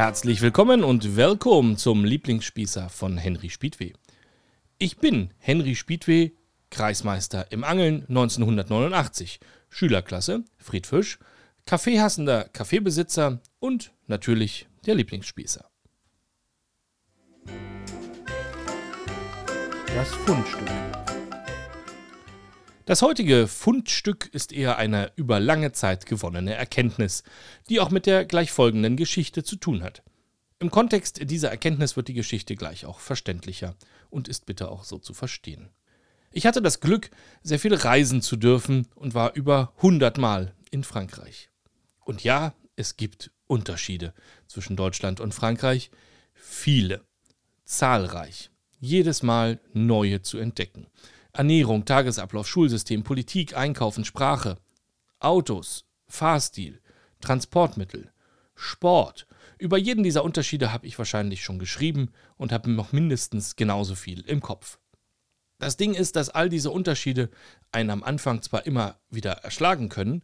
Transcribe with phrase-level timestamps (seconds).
[0.00, 3.92] Herzlich willkommen und willkommen zum Lieblingsspießer von Henry Spiedweh.
[4.78, 6.30] Ich bin Henry Spiedweh,
[6.70, 11.18] Kreismeister im Angeln 1989, Schülerklasse, Friedfisch,
[11.66, 15.68] Kaffeehassender Kaffeebesitzer und natürlich der Lieblingsspießer.
[19.94, 20.99] Das Fundstück.
[22.90, 27.22] Das heutige Fundstück ist eher eine über lange Zeit gewonnene Erkenntnis,
[27.68, 30.02] die auch mit der gleich folgenden Geschichte zu tun hat.
[30.58, 33.76] Im Kontext dieser Erkenntnis wird die Geschichte gleich auch verständlicher
[34.10, 35.68] und ist bitte auch so zu verstehen.
[36.32, 37.10] Ich hatte das Glück,
[37.44, 41.48] sehr viel reisen zu dürfen und war über 100 Mal in Frankreich.
[42.04, 44.14] Und ja, es gibt Unterschiede
[44.48, 45.92] zwischen Deutschland und Frankreich.
[46.34, 47.04] Viele.
[47.64, 48.50] Zahlreich.
[48.80, 50.88] Jedes Mal neue zu entdecken.
[51.32, 54.56] Ernährung, Tagesablauf, Schulsystem, Politik, Einkaufen, Sprache,
[55.18, 56.80] Autos, Fahrstil,
[57.20, 58.10] Transportmittel,
[58.54, 59.26] Sport.
[59.58, 64.20] Über jeden dieser Unterschiede habe ich wahrscheinlich schon geschrieben und habe noch mindestens genauso viel
[64.20, 64.78] im Kopf.
[65.58, 67.28] Das Ding ist, dass all diese Unterschiede
[67.70, 70.22] einen am Anfang zwar immer wieder erschlagen können,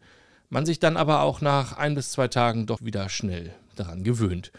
[0.49, 4.53] man sich dann aber auch nach ein bis zwei Tagen doch wieder schnell daran gewöhnt.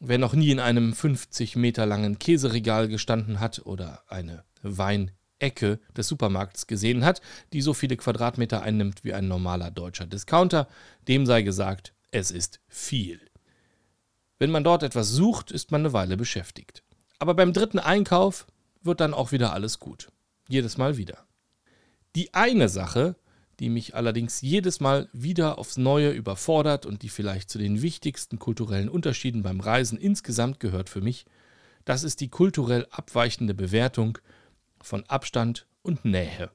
[0.00, 5.80] Wer noch nie in einem 50 Meter langen Käseregal gestanden hat oder eine Wein Ecke
[5.96, 7.20] des Supermarkts gesehen hat,
[7.52, 10.68] die so viele Quadratmeter einnimmt wie ein normaler deutscher Discounter,
[11.08, 13.20] dem sei gesagt, es ist viel.
[14.38, 16.82] Wenn man dort etwas sucht, ist man eine Weile beschäftigt.
[17.18, 18.46] Aber beim dritten Einkauf
[18.82, 20.08] wird dann auch wieder alles gut.
[20.48, 21.26] Jedes Mal wieder.
[22.16, 23.16] Die eine Sache,
[23.60, 28.38] die mich allerdings jedes Mal wieder aufs Neue überfordert und die vielleicht zu den wichtigsten
[28.38, 31.26] kulturellen Unterschieden beim Reisen insgesamt gehört für mich,
[31.84, 34.18] das ist die kulturell abweichende Bewertung
[34.82, 36.50] von Abstand und Nähe.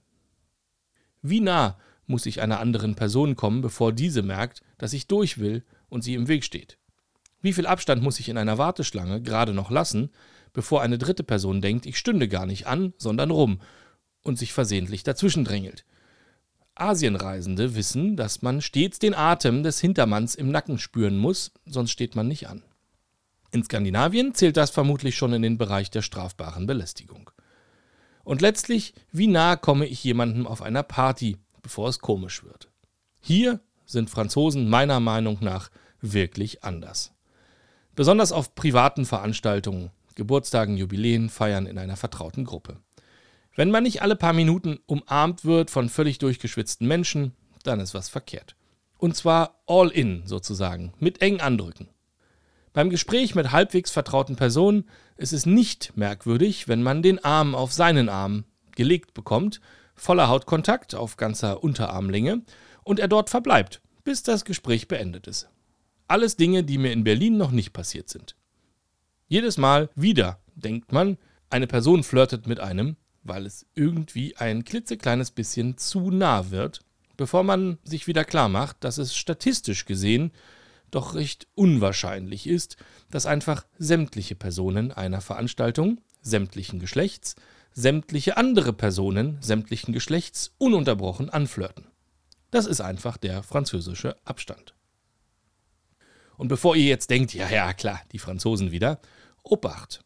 [1.22, 1.78] Wie nah
[2.08, 6.13] muss ich einer anderen Person kommen, bevor diese merkt, dass ich durch will und sie
[6.13, 6.78] im Weg steht?
[7.41, 10.09] Wie viel Abstand muss ich in einer Warteschlange gerade noch lassen,
[10.53, 13.62] bevor eine dritte Person denkt, ich stünde gar nicht an, sondern rum
[14.22, 15.86] und sich versehentlich dazwischen drängelt?
[16.75, 22.16] Asienreisende wissen, dass man stets den Atem des Hintermanns im Nacken spüren muss, sonst steht
[22.16, 22.63] man nicht an.
[23.52, 27.31] In Skandinavien zählt das vermutlich schon in den Bereich der strafbaren Belästigung.
[28.25, 32.69] Und letztlich, wie nah komme ich jemandem auf einer Party, bevor es komisch wird?
[33.22, 35.69] Hier sind Franzosen meiner Meinung nach
[36.02, 37.13] wirklich anders.
[37.96, 42.78] Besonders auf privaten Veranstaltungen, Geburtstagen, Jubiläen, Feiern in einer vertrauten Gruppe.
[43.56, 48.09] Wenn man nicht alle paar Minuten umarmt wird von völlig durchgeschwitzten Menschen, dann ist was
[48.09, 48.56] verkehrt.
[48.97, 51.90] Und zwar all in sozusagen, mit eng andrücken.
[52.75, 54.84] Beim Gespräch mit halbwegs vertrauten Personen
[55.16, 58.44] ist es nicht merkwürdig, wenn man den Arm auf seinen Arm
[58.75, 59.62] gelegt bekommt,
[59.96, 62.41] voller Hautkontakt auf ganzer Unterarmlänge,
[62.84, 65.47] und er dort verbleibt, bis das Gespräch beendet ist.
[66.09, 68.36] Alles Dinge, die mir in Berlin noch nicht passiert sind.
[69.30, 71.18] Jedes Mal wieder denkt man,
[71.50, 76.81] eine Person flirtet mit einem, weil es irgendwie ein klitzekleines bisschen zu nah wird,
[77.16, 80.34] bevor man sich wieder klar macht, dass es statistisch gesehen
[80.91, 82.78] doch recht unwahrscheinlich ist,
[83.12, 87.35] dass einfach sämtliche Personen einer Veranstaltung sämtlichen Geschlechts,
[87.72, 91.88] sämtliche andere Personen sämtlichen Geschlechts ununterbrochen anflirten.
[92.51, 94.75] Das ist einfach der französische Abstand.
[96.38, 99.00] Und bevor ihr jetzt denkt, ja, ja, klar, die Franzosen wieder,
[99.44, 100.03] Obacht.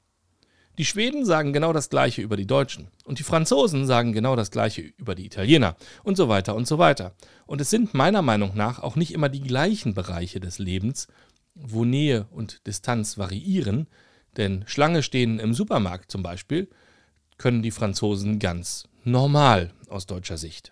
[0.79, 2.88] Die Schweden sagen genau das gleiche über die Deutschen.
[3.03, 5.75] Und die Franzosen sagen genau das gleiche über die Italiener.
[6.03, 7.13] Und so weiter und so weiter.
[7.45, 11.07] Und es sind meiner Meinung nach auch nicht immer die gleichen Bereiche des Lebens,
[11.53, 13.88] wo Nähe und Distanz variieren.
[14.38, 16.69] Denn Schlange stehen im Supermarkt zum Beispiel
[17.38, 20.72] können die Franzosen ganz normal aus deutscher Sicht.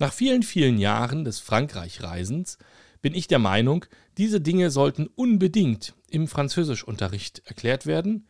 [0.00, 2.58] Nach vielen, vielen Jahren des Frankreich-Reisens
[3.02, 3.84] bin ich der Meinung,
[4.18, 8.26] diese Dinge sollten unbedingt im Französischunterricht erklärt werden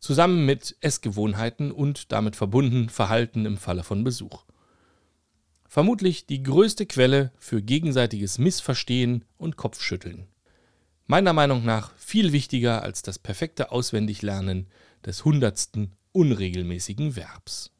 [0.00, 4.44] zusammen mit Essgewohnheiten und damit verbunden Verhalten im Falle von Besuch.
[5.68, 10.26] Vermutlich die größte Quelle für gegenseitiges Missverstehen und Kopfschütteln.
[11.06, 14.66] Meiner Meinung nach viel wichtiger als das perfekte Auswendiglernen
[15.04, 17.70] des hundertsten unregelmäßigen Verbs.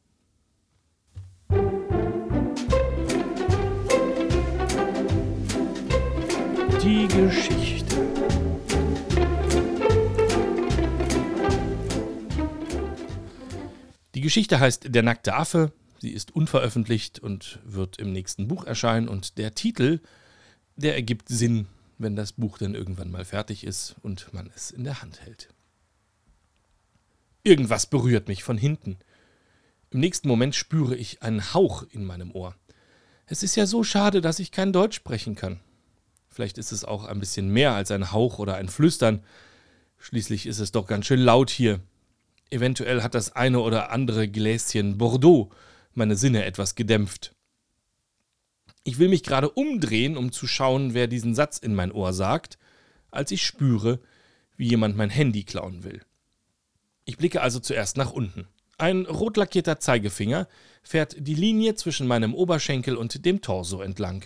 [6.83, 7.80] Die Geschichte.
[14.21, 15.71] Die Geschichte heißt Der nackte Affe.
[15.97, 19.07] Sie ist unveröffentlicht und wird im nächsten Buch erscheinen.
[19.07, 19.99] Und der Titel,
[20.75, 21.65] der ergibt Sinn,
[21.97, 25.49] wenn das Buch dann irgendwann mal fertig ist und man es in der Hand hält.
[27.41, 28.99] Irgendwas berührt mich von hinten.
[29.89, 32.53] Im nächsten Moment spüre ich einen Hauch in meinem Ohr.
[33.25, 35.59] Es ist ja so schade, dass ich kein Deutsch sprechen kann.
[36.29, 39.23] Vielleicht ist es auch ein bisschen mehr als ein Hauch oder ein Flüstern.
[39.97, 41.79] Schließlich ist es doch ganz schön laut hier.
[42.51, 45.49] Eventuell hat das eine oder andere Gläschen Bordeaux
[45.93, 47.33] meine Sinne etwas gedämpft.
[48.83, 52.57] Ich will mich gerade umdrehen, um zu schauen, wer diesen Satz in mein Ohr sagt,
[53.09, 53.99] als ich spüre,
[54.57, 56.01] wie jemand mein Handy klauen will.
[57.05, 58.47] Ich blicke also zuerst nach unten.
[58.77, 60.47] Ein rot lackierter Zeigefinger
[60.83, 64.25] fährt die Linie zwischen meinem Oberschenkel und dem Torso entlang.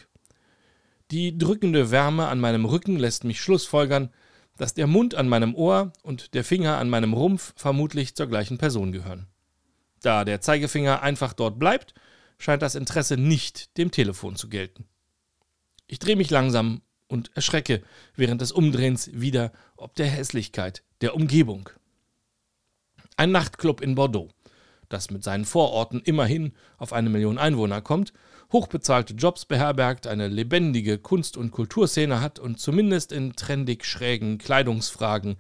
[1.12, 4.10] Die drückende Wärme an meinem Rücken lässt mich schlussfolgern,
[4.58, 8.58] dass der Mund an meinem Ohr und der Finger an meinem Rumpf vermutlich zur gleichen
[8.58, 9.28] Person gehören.
[10.02, 11.94] Da der Zeigefinger einfach dort bleibt,
[12.38, 14.86] scheint das Interesse nicht dem Telefon zu gelten.
[15.88, 17.84] Ich drehe mich langsam und erschrecke
[18.16, 21.70] während des Umdrehens wieder ob der Hässlichkeit der Umgebung.
[23.18, 24.30] Ein Nachtclub in Bordeaux,
[24.90, 28.14] das mit seinen Vororten immerhin auf eine Million Einwohner kommt,
[28.52, 35.38] hochbezahlte Jobs beherbergt, eine lebendige Kunst- und Kulturszene hat und zumindest in trendig schrägen Kleidungsfragen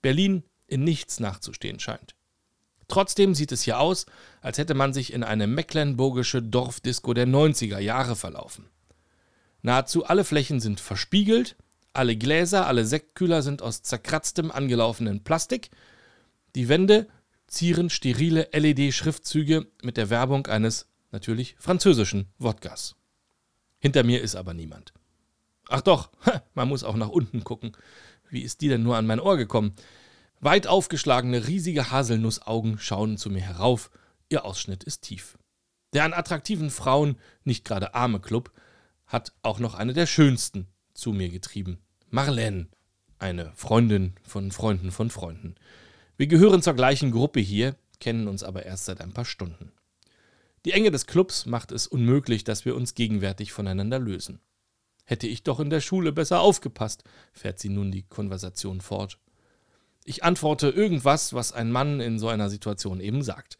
[0.00, 2.14] Berlin in nichts nachzustehen scheint.
[2.88, 4.06] Trotzdem sieht es hier aus,
[4.40, 8.68] als hätte man sich in eine mecklenburgische Dorfdisco der 90er Jahre verlaufen.
[9.62, 11.56] Nahezu alle Flächen sind verspiegelt,
[11.94, 15.70] alle Gläser, alle Sektkühler sind aus zerkratztem, angelaufenen Plastik,
[16.54, 17.08] die Wände
[17.46, 22.96] zieren sterile LED-Schriftzüge mit der Werbung eines natürlich französischen Wodkas.
[23.78, 24.92] Hinter mir ist aber niemand.
[25.68, 26.10] Ach doch,
[26.54, 27.72] man muss auch nach unten gucken.
[28.30, 29.74] Wie ist die denn nur an mein Ohr gekommen?
[30.40, 33.90] Weit aufgeschlagene, riesige Haselnussaugen schauen zu mir herauf.
[34.28, 35.38] Ihr Ausschnitt ist tief.
[35.92, 38.50] Der an attraktiven Frauen nicht gerade arme Club
[39.06, 41.78] hat auch noch eine der schönsten zu mir getrieben.
[42.10, 42.68] Marlene,
[43.18, 45.54] eine Freundin von Freunden von Freunden.
[46.16, 49.72] Wir gehören zur gleichen Gruppe hier, kennen uns aber erst seit ein paar Stunden.
[50.64, 54.40] Die Enge des Clubs macht es unmöglich, dass wir uns gegenwärtig voneinander lösen.
[55.04, 59.18] Hätte ich doch in der Schule besser aufgepasst, fährt sie nun die Konversation fort.
[60.04, 63.58] Ich antworte irgendwas, was ein Mann in so einer Situation eben sagt.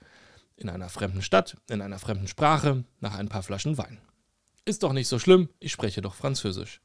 [0.57, 3.99] In einer fremden Stadt, in einer fremden Sprache, nach ein paar Flaschen Wein.
[4.65, 6.81] Ist doch nicht so schlimm, ich spreche doch Französisch.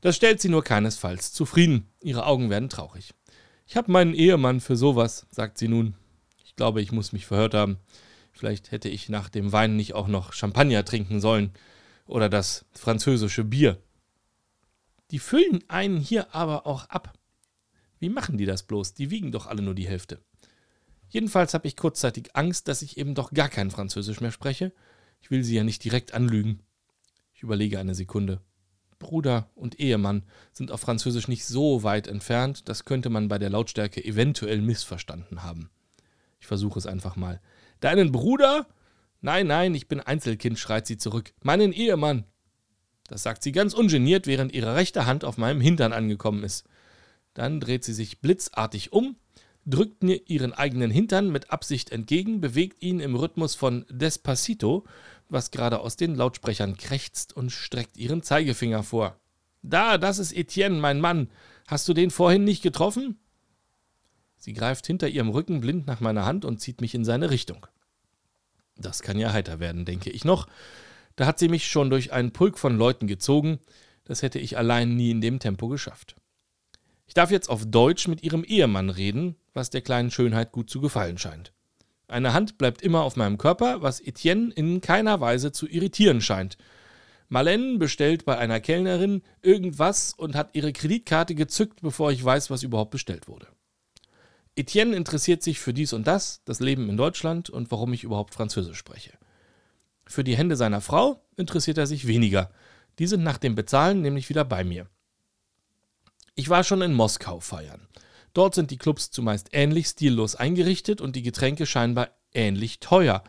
[0.00, 1.88] Das stellt sie nur keinesfalls zufrieden.
[2.00, 3.14] Ihre Augen werden traurig.
[3.66, 5.94] Ich habe meinen Ehemann für sowas, sagt sie nun.
[6.44, 7.78] Ich glaube, ich muss mich verhört haben.
[8.34, 11.52] Vielleicht hätte ich nach dem Wein nicht auch noch Champagner trinken sollen
[12.06, 13.80] oder das französische Bier.
[15.10, 17.16] Die füllen einen hier aber auch ab.
[18.00, 18.94] Wie machen die das bloß?
[18.94, 20.20] Die wiegen doch alle nur die Hälfte.
[21.08, 24.72] Jedenfalls habe ich kurzzeitig Angst, dass ich eben doch gar kein Französisch mehr spreche.
[25.20, 26.60] Ich will sie ja nicht direkt anlügen.
[27.34, 28.40] Ich überlege eine Sekunde.
[28.98, 33.50] Bruder und Ehemann sind auf Französisch nicht so weit entfernt, das könnte man bei der
[33.50, 35.70] Lautstärke eventuell missverstanden haben.
[36.40, 37.40] Ich versuche es einfach mal.
[37.80, 38.66] Deinen Bruder?
[39.20, 41.32] Nein, nein, ich bin Einzelkind, schreit sie zurück.
[41.42, 42.24] Meinen Ehemann.
[43.08, 46.66] Das sagt sie ganz ungeniert, während ihre rechte Hand auf meinem Hintern angekommen ist.
[47.34, 49.16] Dann dreht sie sich blitzartig um,
[49.66, 54.84] drückt mir ihren eigenen Hintern mit Absicht entgegen, bewegt ihn im Rhythmus von Despacito,
[55.28, 59.18] was gerade aus den Lautsprechern krächzt und streckt ihren Zeigefinger vor.
[59.62, 61.30] Da, das ist Etienne, mein Mann.
[61.66, 63.18] Hast du den vorhin nicht getroffen?
[64.44, 67.66] Sie greift hinter ihrem Rücken blind nach meiner Hand und zieht mich in seine Richtung.
[68.76, 70.48] Das kann ja heiter werden, denke ich noch.
[71.16, 73.58] Da hat sie mich schon durch einen Pulk von Leuten gezogen,
[74.04, 76.16] das hätte ich allein nie in dem Tempo geschafft.
[77.06, 80.82] Ich darf jetzt auf Deutsch mit ihrem Ehemann reden, was der kleinen Schönheit gut zu
[80.82, 81.54] gefallen scheint.
[82.06, 86.58] Eine Hand bleibt immer auf meinem Körper, was Etienne in keiner Weise zu irritieren scheint.
[87.30, 92.62] Marlene bestellt bei einer Kellnerin irgendwas und hat ihre Kreditkarte gezückt, bevor ich weiß, was
[92.62, 93.46] überhaupt bestellt wurde.
[94.56, 98.34] Etienne interessiert sich für dies und das, das Leben in Deutschland und warum ich überhaupt
[98.34, 99.12] Französisch spreche.
[100.06, 102.50] Für die Hände seiner Frau interessiert er sich weniger.
[102.98, 104.86] Die sind nach dem Bezahlen nämlich wieder bei mir.
[106.36, 107.88] Ich war schon in Moskau feiern.
[108.32, 113.22] Dort sind die Clubs zumeist ähnlich stillos eingerichtet und die Getränke scheinbar ähnlich teuer.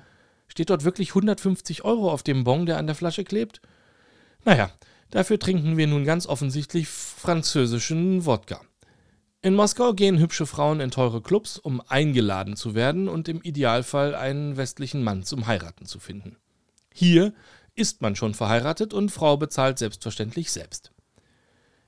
[0.47, 3.61] Steht dort wirklich 150 Euro auf dem Bon, der an der Flasche klebt?
[4.43, 4.71] Naja,
[5.11, 8.61] dafür trinken wir nun ganz offensichtlich französischen Wodka.
[9.45, 14.15] In Moskau gehen hübsche Frauen in teure Clubs, um eingeladen zu werden und im Idealfall
[14.15, 16.37] einen westlichen Mann zum Heiraten zu finden.
[16.91, 17.31] Hier
[17.75, 20.93] ist man schon verheiratet und Frau bezahlt selbstverständlich selbst.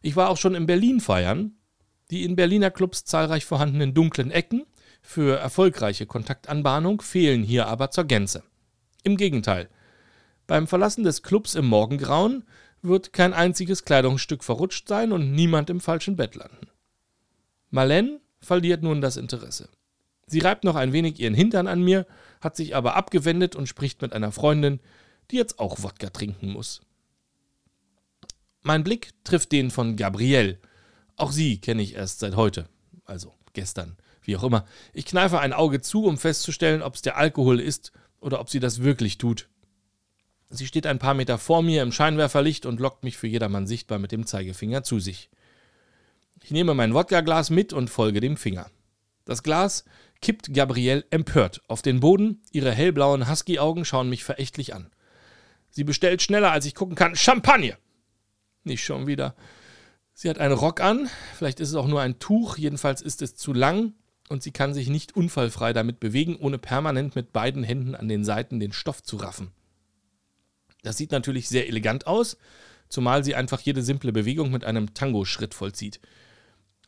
[0.03, 1.55] Ich war auch schon in Berlin feiern.
[2.11, 4.67] Die in Berliner Clubs zahlreich vorhandenen dunklen Ecken
[5.01, 8.43] für erfolgreiche Kontaktanbahnung fehlen hier aber zur Gänze.
[9.01, 9.67] Im Gegenteil.
[10.45, 12.43] Beim Verlassen des Clubs im Morgengrauen
[12.83, 16.67] wird kein einziges Kleidungsstück verrutscht sein und niemand im falschen Bett landen.
[17.77, 19.69] Marlene verliert nun das Interesse.
[20.25, 22.07] Sie reibt noch ein wenig ihren Hintern an mir,
[22.41, 24.79] hat sich aber abgewendet und spricht mit einer Freundin,
[25.29, 26.81] die jetzt auch Wodka trinken muss.
[28.63, 30.57] Mein Blick trifft den von Gabrielle.
[31.17, 32.67] Auch sie kenne ich erst seit heute.
[33.05, 34.65] Also gestern, wie auch immer.
[34.91, 38.60] Ich kneife ein Auge zu, um festzustellen, ob es der Alkohol ist oder ob sie
[38.60, 39.50] das wirklich tut.
[40.50, 44.00] Sie steht ein paar Meter vor mir im Scheinwerferlicht und lockt mich für jedermann sichtbar
[44.00, 45.29] mit dem Zeigefinger zu sich.
[46.44, 48.70] Ich nehme mein Wodkaglas mit und folge dem Finger.
[49.25, 49.84] Das Glas
[50.22, 54.89] kippt Gabrielle empört auf den Boden, ihre hellblauen Husky-Augen schauen mich verächtlich an.
[55.70, 57.77] Sie bestellt schneller, als ich gucken kann, Champagner!
[58.63, 59.36] Nicht schon wieder.
[60.13, 63.36] Sie hat einen Rock an, vielleicht ist es auch nur ein Tuch, jedenfalls ist es
[63.36, 63.94] zu lang
[64.29, 68.24] und sie kann sich nicht unfallfrei damit bewegen, ohne permanent mit beiden Händen an den
[68.24, 69.51] Seiten den Stoff zu raffen.
[70.84, 72.38] Das sieht natürlich sehr elegant aus,
[72.89, 76.00] zumal sie einfach jede simple Bewegung mit einem Tango-Schritt vollzieht.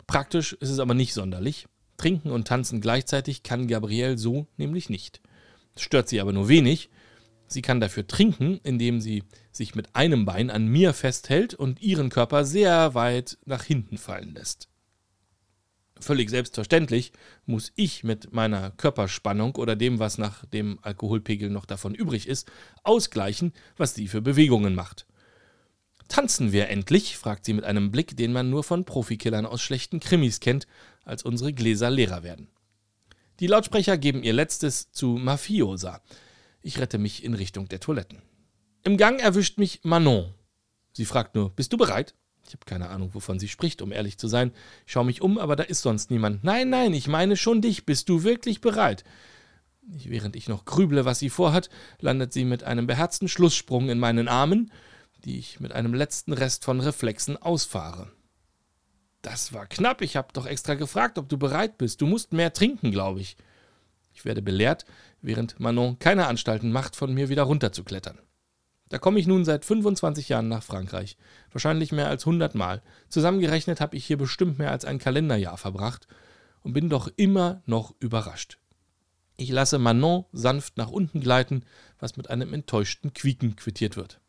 [0.10, 1.68] Praktisch ist es aber nicht sonderlich.
[1.98, 5.22] Trinken und tanzen gleichzeitig kann Gabrielle so nämlich nicht.
[5.76, 6.90] Das stört sie aber nur wenig.
[7.46, 12.10] Sie kann dafür trinken, indem sie sich mit einem Bein an mir festhält und ihren
[12.10, 14.68] Körper sehr weit nach hinten fallen lässt.
[16.00, 17.12] Völlig selbstverständlich
[17.46, 22.52] muss ich mit meiner Körperspannung oder dem, was nach dem Alkoholpegel noch davon übrig ist,
[22.82, 25.06] ausgleichen, was sie für Bewegungen macht.
[26.10, 27.18] Tanzen wir endlich?
[27.18, 30.68] fragt sie mit einem Blick, den man nur von Profikillern aus schlechten Krimis kennt,
[31.06, 32.50] als unsere Gläser leerer werden.
[33.40, 36.02] Die Lautsprecher geben ihr letztes zu Mafiosa.
[36.62, 38.22] Ich rette mich in Richtung der Toiletten.
[38.84, 40.34] Im Gang erwischt mich Manon.
[40.92, 42.16] Sie fragt nur: Bist du bereit?
[42.46, 44.52] Ich habe keine Ahnung, wovon sie spricht, um ehrlich zu sein.
[44.86, 46.44] Ich schaue mich um, aber da ist sonst niemand.
[46.44, 47.86] Nein, nein, ich meine schon dich.
[47.86, 49.04] Bist du wirklich bereit?
[49.84, 54.28] Während ich noch grüble, was sie vorhat, landet sie mit einem beherzten Schlusssprung in meinen
[54.28, 54.72] Armen,
[55.26, 58.12] die ich mit einem letzten Rest von Reflexen ausfahre.
[59.22, 60.02] Das war knapp.
[60.02, 62.02] Ich habe doch extra gefragt, ob du bereit bist.
[62.02, 63.36] Du musst mehr trinken, glaube ich.
[64.14, 64.86] Ich werde belehrt,
[65.22, 68.20] während Manon keine Anstalten macht, von mir wieder runterzuklettern.
[68.90, 71.16] Da komme ich nun seit 25 Jahren nach Frankreich.
[71.52, 72.82] Wahrscheinlich mehr als 100 Mal.
[73.08, 76.08] Zusammengerechnet habe ich hier bestimmt mehr als ein Kalenderjahr verbracht
[76.62, 78.58] und bin doch immer noch überrascht.
[79.38, 81.64] Ich lasse Manon sanft nach unten gleiten,
[82.00, 84.20] was mit einem enttäuschten Quieken quittiert wird.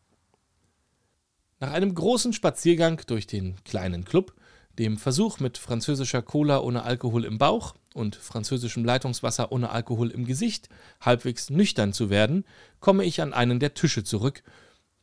[1.60, 4.32] Nach einem großen Spaziergang durch den kleinen Club,
[4.78, 10.24] dem Versuch mit französischer Cola ohne Alkohol im Bauch und französischem Leitungswasser ohne Alkohol im
[10.24, 10.70] Gesicht
[11.02, 12.46] halbwegs nüchtern zu werden,
[12.80, 14.42] komme ich an einen der Tische zurück,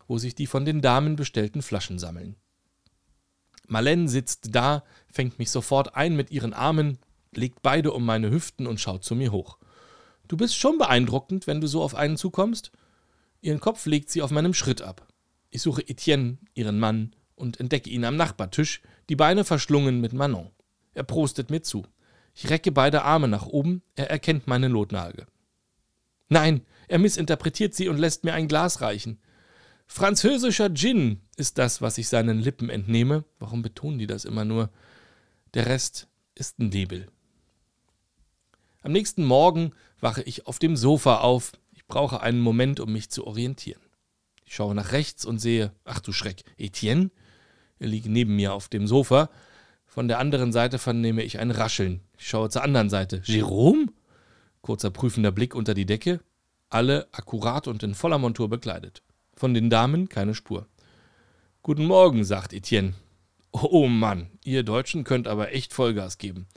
[0.07, 2.35] wo sich die von den Damen bestellten Flaschen sammeln.
[3.67, 6.97] Marlene sitzt da, fängt mich sofort ein mit ihren Armen,
[7.35, 9.59] legt beide um meine Hüften und schaut zu mir hoch.
[10.27, 12.71] Du bist schon beeindruckend, wenn du so auf einen zukommst.
[13.41, 15.06] Ihren Kopf legt sie auf meinem Schritt ab.
[15.49, 20.51] Ich suche Etienne, ihren Mann, und entdecke ihn am Nachbartisch, die Beine verschlungen mit Manon.
[20.93, 21.85] Er prostet mir zu.
[22.33, 25.27] Ich recke beide Arme nach oben, er erkennt meine Notnagel.
[26.29, 29.19] Nein, er missinterpretiert sie und lässt mir ein Glas reichen.
[29.85, 33.23] Französischer Gin ist das, was ich seinen Lippen entnehme.
[33.39, 34.69] Warum betonen die das immer nur?
[35.53, 37.07] Der Rest ist Nebel.
[38.81, 41.53] Am nächsten Morgen wache ich auf dem Sofa auf.
[41.71, 43.81] Ich brauche einen Moment, um mich zu orientieren.
[44.47, 47.11] Ich schaue nach rechts und sehe, ach du Schreck, Etienne?
[47.79, 49.29] Er liegt neben mir auf dem Sofa.
[49.85, 51.99] Von der anderen Seite vernehme ich ein Rascheln.
[52.17, 53.21] Ich schaue zur anderen Seite.
[53.25, 53.87] Jerome?
[54.61, 56.21] Kurzer prüfender Blick unter die Decke.
[56.69, 59.03] Alle akkurat und in voller Montur bekleidet.
[59.35, 60.65] Von den Damen keine Spur.
[61.61, 62.93] Guten Morgen, sagt Etienne.
[63.51, 66.47] Oh Mann, ihr Deutschen könnt aber echt Vollgas geben.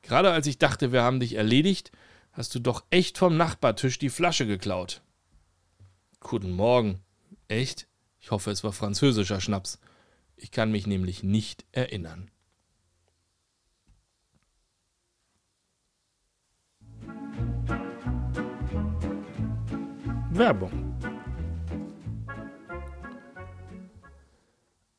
[0.00, 1.92] Gerade als ich dachte, wir haben dich erledigt,
[2.32, 5.02] hast du doch echt vom Nachbartisch die Flasche geklaut.
[6.20, 7.00] Guten Morgen.
[7.48, 7.86] Echt?
[8.20, 9.78] Ich hoffe, es war französischer Schnaps.
[10.36, 12.30] Ich kann mich nämlich nicht erinnern.
[20.30, 20.72] Werbung.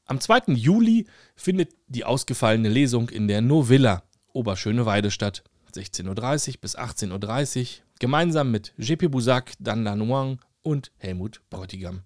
[0.06, 0.54] Am 2.
[0.54, 5.44] Juli findet die ausgefallene Lesung in der Novilla Oberschöneweide statt.
[5.74, 9.10] 16.30 Uhr bis 18.30 Uhr, gemeinsam mit J.P.
[9.10, 12.04] Boussac, Dan Lanois und Helmut Bräutigam.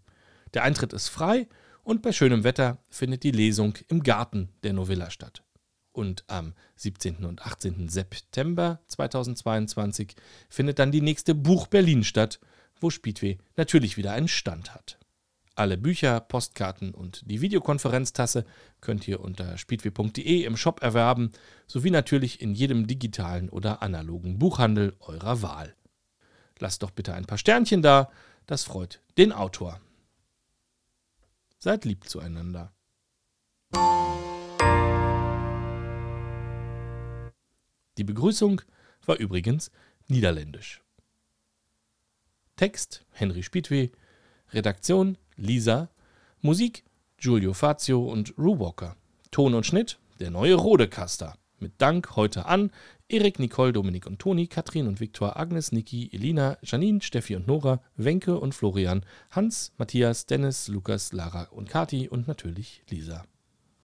[0.54, 1.48] Der Eintritt ist frei
[1.84, 5.44] und bei schönem Wetter findet die Lesung im Garten der Novilla statt.
[5.94, 7.26] Und am 17.
[7.26, 7.90] und 18.
[7.90, 10.16] September 2022
[10.50, 12.40] findet dann die nächste Buch Berlin statt,
[12.80, 14.98] wo Speedway natürlich wieder einen Stand hat.
[15.56, 18.46] Alle Bücher, Postkarten und die Videokonferenztasse
[18.80, 21.32] könnt ihr unter speedway.de im Shop erwerben,
[21.68, 25.76] sowie natürlich in jedem digitalen oder analogen Buchhandel eurer Wahl.
[26.60, 28.10] Lasst doch bitte ein paar Sternchen da,
[28.48, 29.82] das freut den Autor.
[31.64, 32.74] Seid lieb zueinander.
[37.98, 38.64] Die Begrüßung
[39.06, 39.70] war übrigens
[40.08, 40.82] niederländisch.
[42.56, 43.92] Text Henry Spiedwe,
[44.50, 45.92] Redaktion Lisa,
[46.42, 46.84] Musik
[47.18, 48.96] Giulio Fazio und Rue Walker.
[49.30, 51.38] Ton und Schnitt der neue Rodecaster.
[51.62, 52.72] Mit Dank heute an
[53.08, 57.82] Erik, Nicole, Dominik und Toni, Katrin und Viktor, Agnes, Niki, Elina, Janine, Steffi und Nora,
[57.96, 63.26] Wenke und Florian, Hans, Matthias, Dennis, Lukas, Lara und Kati und natürlich Lisa.